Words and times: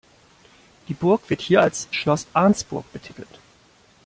Die 0.87 0.95
Burg 0.95 1.29
wird 1.29 1.41
hier 1.41 1.61
als 1.61 1.87
"Schloß 1.91 2.25
Arnsburg" 2.33 2.91
betitelt. 2.91 3.39